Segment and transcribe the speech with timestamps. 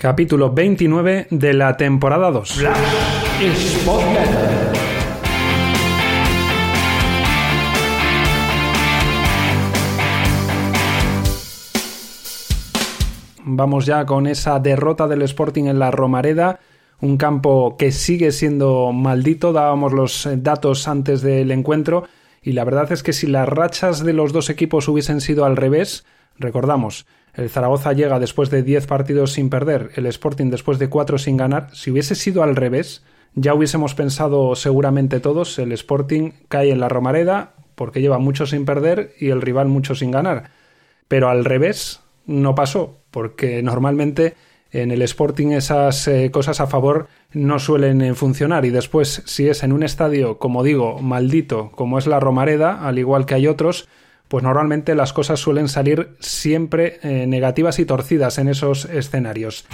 [0.00, 2.62] Capítulo 29 de la temporada 2.
[13.42, 16.60] Vamos ya con esa derrota del Sporting en la Romareda,
[17.00, 22.04] un campo que sigue siendo maldito, dábamos los datos antes del encuentro
[22.42, 25.56] y la verdad es que si las rachas de los dos equipos hubiesen sido al
[25.56, 26.04] revés,
[26.38, 31.18] recordamos, el Zaragoza llega después de 10 partidos sin perder, el Sporting después de 4
[31.18, 31.68] sin ganar.
[31.72, 36.88] Si hubiese sido al revés, ya hubiésemos pensado seguramente todos, el Sporting cae en la
[36.88, 40.50] Romareda porque lleva mucho sin perder y el rival mucho sin ganar.
[41.06, 44.34] Pero al revés no pasó, porque normalmente
[44.70, 49.48] en el Sporting esas eh, cosas a favor no suelen eh, funcionar y después si
[49.48, 53.46] es en un estadio, como digo, maldito, como es la Romareda, al igual que hay
[53.46, 53.88] otros,
[54.28, 59.66] pues normalmente las cosas suelen salir siempre eh, negativas y torcidas en esos escenarios.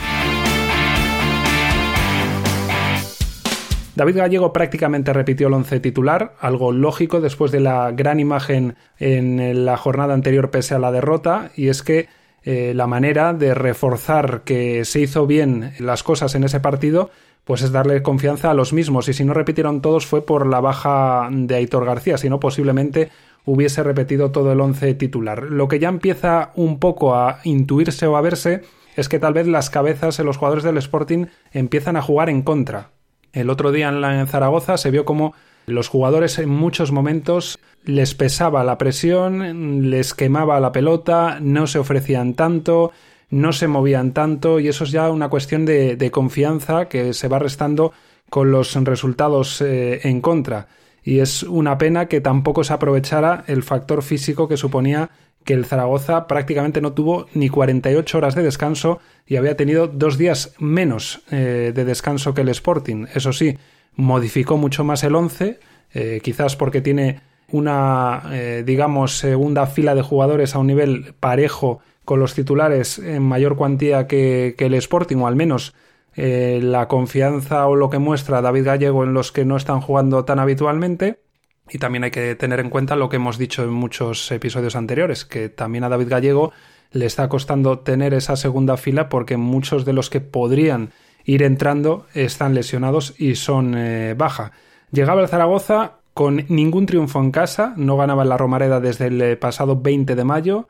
[3.97, 9.65] David Gallego prácticamente repitió el once titular, algo lógico después de la gran imagen en
[9.65, 12.09] la jornada anterior pese a la derrota, y es que
[12.45, 17.11] eh, la manera de reforzar que se hizo bien las cosas en ese partido,
[17.45, 20.61] pues es darle confianza a los mismos, y si no repitieron todos fue por la
[20.61, 23.11] baja de Aitor García, sino posiblemente
[23.45, 25.45] hubiese repetido todo el once titular.
[25.45, 28.63] Lo que ya empieza un poco a intuirse o a verse
[28.97, 32.43] es que tal vez las cabezas en los jugadores del Sporting empiezan a jugar en
[32.43, 32.91] contra.
[33.33, 35.35] El otro día en Zaragoza se vio como
[35.67, 41.79] los jugadores en muchos momentos les pesaba la presión, les quemaba la pelota, no se
[41.79, 42.93] ofrecían tanto,
[43.31, 47.39] no se movían tanto y eso es ya una cuestión de, confianza que se va
[47.39, 47.93] restando
[48.31, 50.69] con los resultados eh, en contra
[51.03, 55.11] y es una pena que tampoco se aprovechara el factor físico que suponía
[55.45, 60.17] que el Zaragoza prácticamente no tuvo ni 48 horas de descanso y había tenido dos
[60.17, 63.07] días menos eh, de descanso que el Sporting.
[63.15, 63.59] Eso sí,
[63.97, 65.59] modificó mucho más el 11,
[65.93, 67.21] eh, quizás porque tiene
[67.51, 73.23] una, eh, digamos, segunda fila de jugadores a un nivel parejo con los titulares en
[73.23, 75.75] mayor cuantía que, que el Sporting, o al menos
[76.17, 80.25] eh, la confianza o lo que muestra David Gallego en los que no están jugando
[80.25, 81.21] tan habitualmente.
[81.69, 85.25] Y también hay que tener en cuenta lo que hemos dicho en muchos episodios anteriores,
[85.25, 86.53] que también a David Gallego
[86.93, 90.91] le está costando tener esa segunda fila porque muchos de los que podrían
[91.25, 94.53] ir entrando están lesionados y son eh, baja.
[94.91, 99.21] Llegaba el Zaragoza con ningún triunfo en casa, no ganaba en la Romareda desde el
[99.21, 100.69] eh, pasado 20 de mayo,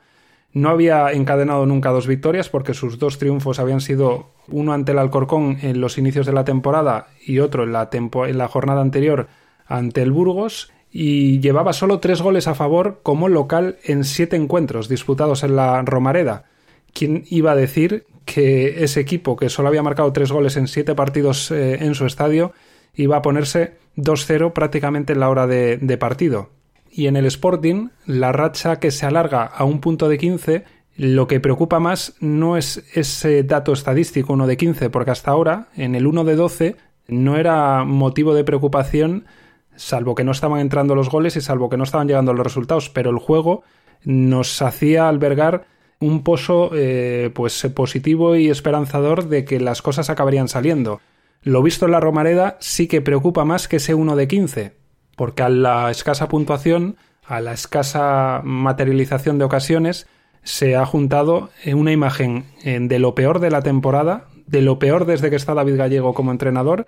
[0.54, 4.98] no había encadenado nunca dos victorias porque sus dos triunfos habían sido uno ante el
[4.98, 9.26] Alcorcón en los inicios de la temporada y otro en la, en la jornada anterior
[9.66, 14.88] ante el Burgos y llevaba solo tres goles a favor como local en siete encuentros
[14.88, 16.44] disputados en la Romareda.
[16.92, 20.94] ¿Quién iba a decir que ese equipo que solo había marcado tres goles en siete
[20.94, 22.52] partidos eh, en su estadio
[22.94, 26.50] iba a ponerse 2-0 prácticamente en la hora de partido?
[26.94, 30.64] y en el Sporting la racha que se alarga a un punto de 15
[30.96, 35.68] lo que preocupa más no es ese dato estadístico 1 de 15 porque hasta ahora
[35.76, 36.76] en el 1 de 12
[37.08, 39.26] no era motivo de preocupación
[39.74, 42.90] salvo que no estaban entrando los goles y salvo que no estaban llegando los resultados
[42.90, 43.64] pero el juego
[44.04, 45.66] nos hacía albergar
[46.00, 51.00] un pozo eh, pues positivo y esperanzador de que las cosas acabarían saliendo.
[51.42, 54.72] Lo visto en la Romareda sí que preocupa más que ese 1 de 15,
[55.16, 56.96] porque a la escasa puntuación,
[57.26, 60.06] a la escasa materialización de ocasiones,
[60.42, 65.30] se ha juntado una imagen de lo peor de la temporada, de lo peor desde
[65.30, 66.86] que está David Gallego como entrenador,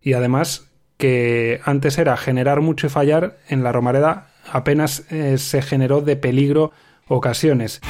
[0.00, 5.62] y además que antes era generar mucho y fallar, en la Romareda apenas eh, se
[5.62, 6.72] generó de peligro
[7.08, 7.80] ocasiones.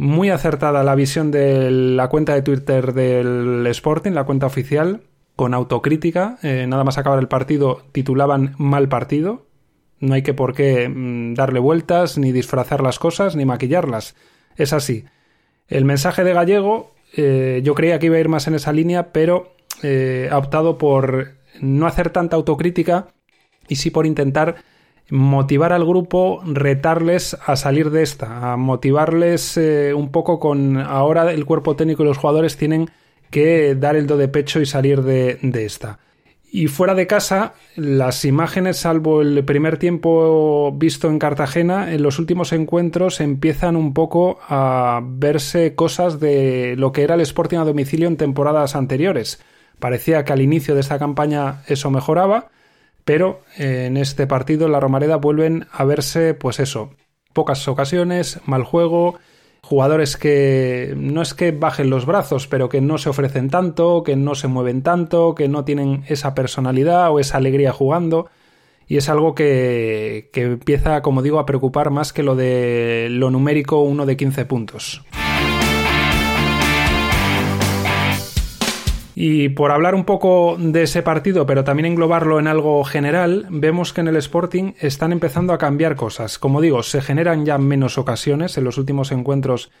[0.00, 5.02] Muy acertada la visión de la cuenta de Twitter del Sporting, la cuenta oficial,
[5.36, 6.38] con autocrítica.
[6.42, 9.44] Eh, nada más acabar el partido titulaban mal partido.
[9.98, 14.16] No hay que por qué mm, darle vueltas, ni disfrazar las cosas, ni maquillarlas.
[14.56, 15.04] Es así.
[15.68, 19.12] El mensaje de Gallego, eh, yo creía que iba a ir más en esa línea,
[19.12, 23.08] pero eh, ha optado por no hacer tanta autocrítica
[23.68, 24.64] y sí por intentar
[25.10, 29.58] motivar al grupo, retarles a salir de esta, a motivarles
[29.94, 32.88] un poco con ahora el cuerpo técnico y los jugadores tienen
[33.30, 35.98] que dar el do de pecho y salir de, esta.
[36.52, 42.18] Y fuera de casa, las imágenes, salvo el primer tiempo visto en Cartagena, en los
[42.18, 47.64] últimos encuentros empiezan un poco a verse cosas de lo que era el Sporting a
[47.64, 49.40] domicilio en temporadas anteriores.
[49.78, 52.48] Parecía que al inicio de esta campaña eso mejoraba,
[53.04, 56.90] pero en este partido, la Romareda, vuelven a verse, pues eso,
[57.32, 59.18] pocas ocasiones, mal juego,
[59.62, 64.16] jugadores que no es que bajen los brazos, pero que no se ofrecen tanto, que
[64.16, 68.28] no se mueven tanto, que no tienen esa personalidad o esa alegría jugando.
[68.86, 73.30] Y es algo que, que empieza, como digo, a preocupar más que lo de lo
[73.30, 75.04] numérico uno de 15 puntos.
[79.22, 83.92] Y por hablar un poco de ese partido, pero también englobarlo en algo general, vemos
[83.92, 86.38] que en el Sporting están empezando a cambiar cosas.
[86.38, 88.56] Como digo, se generan ya menos ocasiones.
[88.56, 89.72] En los últimos encuentros,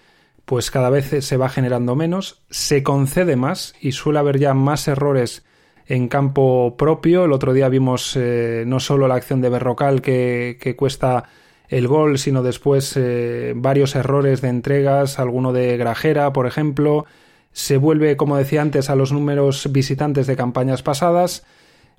[0.44, 2.42] pues cada vez se va generando menos.
[2.50, 5.42] Se concede más y suele haber ya más errores
[5.86, 7.24] en campo propio.
[7.24, 11.30] El otro día vimos eh, no solo la acción de Berrocal que, que cuesta
[11.70, 17.06] el gol, sino después eh, varios errores de entregas, alguno de Grajera, por ejemplo
[17.52, 21.44] se vuelve, como decía antes, a los números visitantes de campañas pasadas.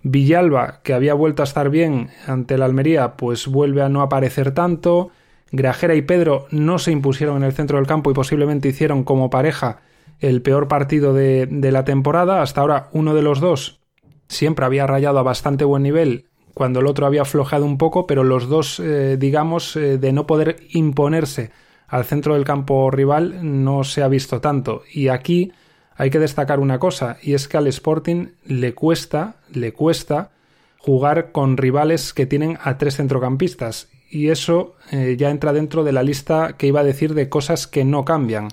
[0.03, 4.51] Villalba, que había vuelto a estar bien ante la Almería, pues vuelve a no aparecer
[4.53, 5.11] tanto.
[5.51, 9.29] Grajera y Pedro no se impusieron en el centro del campo y posiblemente hicieron como
[9.29, 9.81] pareja
[10.19, 12.41] el peor partido de, la temporada.
[12.41, 13.81] Hasta ahora uno de los dos
[14.27, 18.23] siempre había rayado a bastante buen nivel cuando el otro había flojeado un poco, pero
[18.23, 21.51] los dos, eh, digamos, eh, de no poder imponerse
[21.91, 24.83] al centro del campo rival no se ha visto tanto.
[24.93, 25.51] Y aquí
[25.97, 30.31] hay que destacar una cosa, y es que al Sporting le cuesta, le cuesta
[30.77, 33.89] jugar con rivales que tienen a tres centrocampistas.
[34.09, 37.67] Y eso eh, ya entra dentro de la lista que iba a decir de cosas
[37.67, 38.47] que no cambian.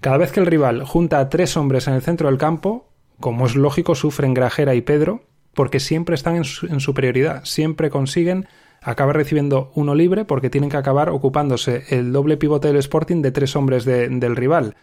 [0.00, 3.46] Cada vez que el rival junta a tres hombres en el centro del campo, como
[3.46, 8.46] es lógico, sufren Grajera y Pedro, porque siempre están en, en superioridad, siempre consiguen
[8.84, 13.32] acaba recibiendo uno libre porque tienen que acabar ocupándose el doble pivote del Sporting de
[13.32, 14.76] tres hombres del rival.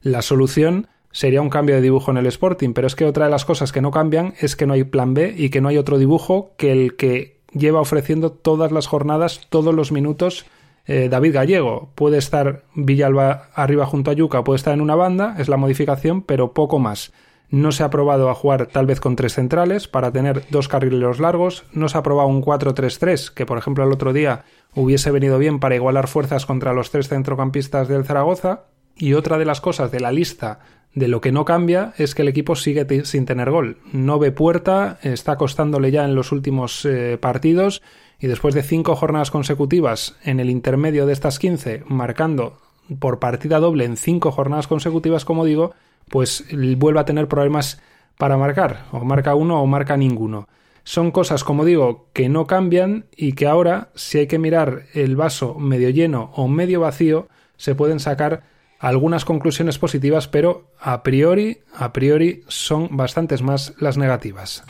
[0.00, 3.30] La solución sería un cambio de dibujo en el Sporting, pero es que otra de
[3.30, 5.76] las cosas que no cambian es que no hay plan B y que no hay
[5.76, 10.46] otro dibujo que el que lleva ofreciendo todas las jornadas, todos los minutos
[10.86, 11.90] eh, David Gallego.
[11.94, 16.22] Puede estar Villalba arriba junto a Yuca, puede estar en una banda, es la modificación,
[16.22, 17.12] pero poco más.
[17.50, 21.18] No se ha probado a jugar tal vez con tres centrales para tener dos carrileros
[21.18, 21.64] largos.
[21.72, 25.58] No se ha probado un 4-3-3, que por ejemplo el otro día hubiese venido bien
[25.58, 28.64] para igualar fuerzas contra los tres centrocampistas del Zaragoza.
[28.96, 30.60] Y otra de las cosas de la lista
[30.94, 33.78] de lo que no cambia es que el equipo sigue sin tener gol.
[33.92, 37.82] No ve puerta, está costándole ya en los últimos eh, partidos
[38.18, 42.58] y después de cinco jornadas consecutivas en el intermedio de estas 15, marcando
[42.98, 45.74] por partida doble en cinco jornadas consecutivas, como digo,
[46.08, 46.44] pues
[46.76, 47.80] vuelve a tener problemas
[48.16, 50.48] para marcar, o marca uno o marca ninguno.
[50.84, 55.16] Son cosas, como digo, que no cambian y que ahora, si hay que mirar el
[55.16, 58.44] vaso medio lleno o medio vacío, se pueden sacar
[58.78, 64.64] algunas conclusiones positivas, pero a priori, a priori son bastantes más las negativas.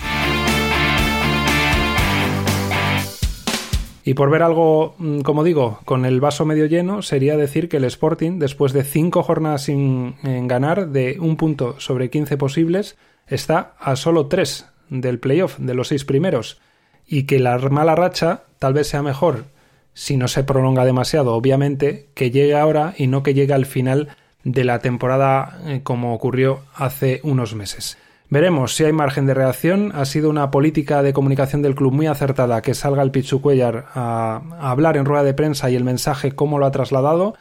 [4.09, 7.77] Y por ver algo, mm, como digo, con el vaso medio lleno, sería decir que
[7.77, 10.15] el Sporting, después de cinco jornadas sin
[10.49, 12.97] ganar, de un punto sobre 15 posibles,
[13.27, 16.59] está a solo tres del playoff, de los seis primeros.
[17.07, 19.45] Y que la mala racha tal vez sea mejor,
[19.93, 24.17] si no se prolonga demasiado, obviamente, que llegue ahora y no que llegue al final
[24.43, 27.99] de la temporada eh, como ocurrió hace unos meses.
[28.31, 29.93] Veremos si hay margen de reacción.
[29.95, 33.87] Ha sido una política de comunicación del club muy acertada que salga el Pichu Cuellar
[33.95, 37.37] a, hablar en rueda de prensa y el mensaje cómo lo ha trasladado.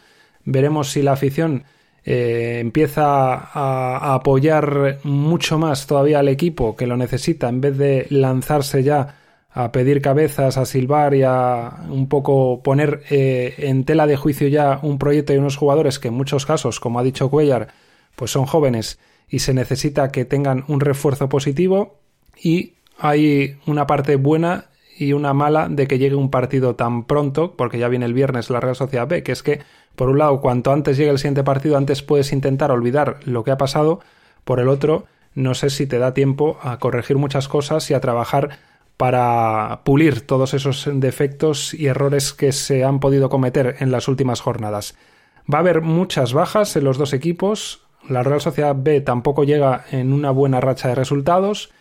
[0.45, 1.65] Veremos si la afición
[2.05, 8.07] eh, empieza a, apoyar mucho más todavía al equipo que lo necesita en vez de
[8.09, 9.15] lanzarse ya
[9.51, 14.47] a pedir cabezas, a silbar y a un poco poner eh, en tela de juicio
[14.47, 17.67] ya un proyecto y unos jugadores que en muchos casos, como ha dicho Cuellar,
[18.15, 21.99] pues son jóvenes y se necesita que tengan un refuerzo positivo
[22.41, 24.65] y hay una parte buena
[24.97, 28.49] y una mala de que llegue un partido tan pronto, porque ya viene el viernes
[28.49, 29.59] la Real Sociedad B, que es que,
[29.95, 33.51] por un lado, cuanto antes llegue el siguiente partido, antes puedes intentar olvidar lo que
[33.51, 33.99] ha pasado,
[34.43, 35.05] por el otro,
[35.35, 38.57] no sé si te da tiempo a corregir muchas cosas y a trabajar
[38.95, 44.41] para pulir todos esos defectos y errores que se han podido cometer en las últimas
[44.41, 44.95] jornadas.
[45.53, 49.85] Va a haber muchas bajas en los dos equipos, la Real Sociedad B tampoco llega
[49.91, 51.71] en una buena racha de resultados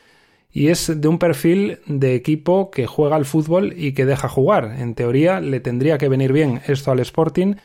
[0.53, 4.77] y es de un perfil de equipo que juega al fútbol y que deja jugar.
[4.79, 7.57] En teoría le tendría que venir bien esto al Sporting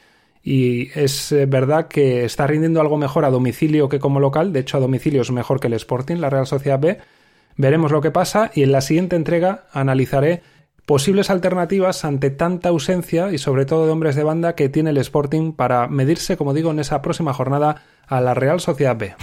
[0.43, 4.51] y es eh, verdad que está rindiendo algo mejor a domicilio que como local.
[4.53, 6.98] De hecho, a domicilio es mejor que el Sporting, la Real Sociedad B.
[7.58, 10.41] Veremos lo que pasa y en la siguiente entrega analizaré
[10.86, 14.98] posibles alternativas ante tanta ausencia y sobre todo de hombres de banda que tiene el
[14.98, 19.16] Sporting para medirse, como digo, en esa próxima jornada a la Real Sociedad B.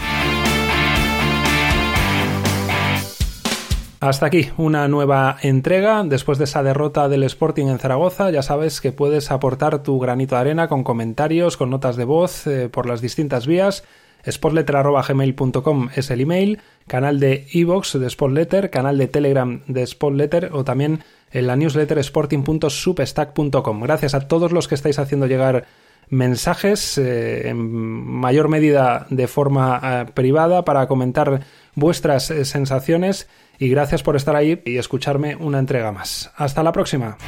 [4.01, 6.05] Hasta aquí una nueva entrega.
[6.05, 10.37] Después de esa derrota del Sporting en Zaragoza, ya sabes que puedes aportar tu granito
[10.37, 13.83] de arena con comentarios, con notas de voz eh, por las distintas vías.
[14.27, 20.65] Spotletter.gmail.com es el email, canal de iVoox de Spotletter, canal de Telegram de Spotletter o
[20.65, 23.81] también en la newsletter sporting.substack.com.
[23.83, 25.67] Gracias a todos los que estáis haciendo llegar
[26.11, 31.41] mensajes eh, en mayor medida de forma eh, privada para comentar
[31.75, 36.33] vuestras sensaciones y gracias por estar ahí y escucharme una entrega más.
[36.37, 37.19] Hasta la próxima.